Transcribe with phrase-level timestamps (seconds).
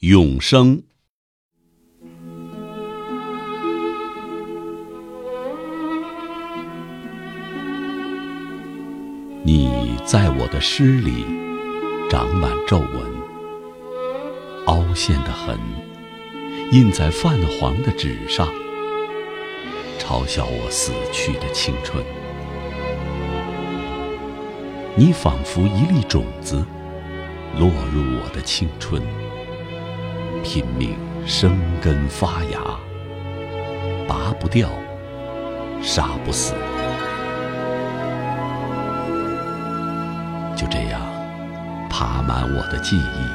[0.00, 0.82] 永生。
[9.44, 11.26] 你在我的诗里
[12.08, 12.90] 长满皱纹，
[14.68, 15.58] 凹陷的痕
[16.72, 18.48] 印在泛黄的纸上，
[19.98, 22.02] 嘲笑我死去的青春。
[24.96, 26.64] 你仿佛一粒种子，
[27.58, 29.02] 落入我的青春，
[30.52, 32.58] 拼命生根发芽，
[34.08, 34.68] 拔不掉，
[35.80, 36.54] 杀不死。
[40.56, 41.00] 就这样，
[41.88, 43.28] 爬满我的记忆，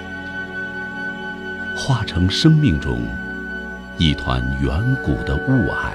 [1.78, 3.00] 化成生命中
[3.98, 5.94] 一团远古的雾霭，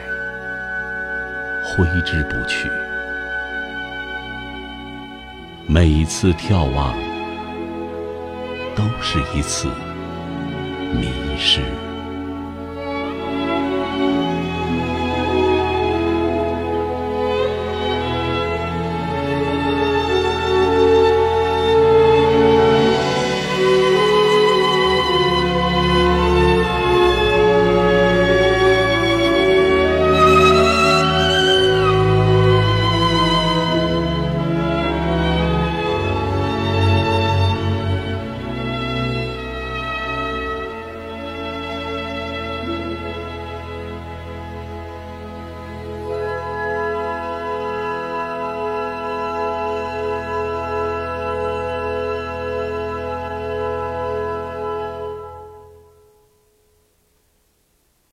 [1.67, 2.71] 挥之不去。
[5.67, 6.95] 每一次眺望，
[8.75, 9.69] 都是一次
[10.95, 11.90] 迷失。